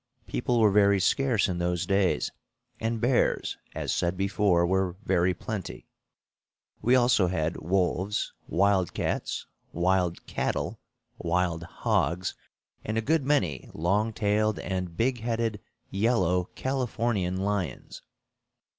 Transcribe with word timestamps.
People 0.25 0.59
were 0.59 0.71
very 0.71 0.99
scarce 0.99 1.47
in 1.47 1.59
those 1.59 1.85
days, 1.85 2.31
and 2.79 2.99
bears, 2.99 3.59
as 3.75 3.93
said 3.93 4.17
before, 4.17 4.65
were 4.65 4.95
very 5.05 5.31
plenty. 5.35 5.85
We 6.81 6.95
also 6.95 7.27
had 7.27 7.57
wolves, 7.61 8.33
wild 8.47 8.95
cats, 8.95 9.45
wild 9.73 10.25
cattle, 10.25 10.79
wild 11.19 11.61
hogs, 11.61 12.33
and 12.83 12.97
a 12.97 13.01
good 13.01 13.23
many 13.27 13.69
long 13.75 14.11
tailed 14.11 14.57
and 14.57 14.97
big 14.97 15.19
headed 15.19 15.59
yellow 15.91 16.45
Californian 16.55 17.37
lions. 17.37 18.01